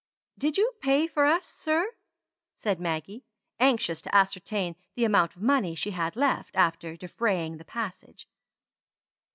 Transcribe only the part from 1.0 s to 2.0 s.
for us, sir?"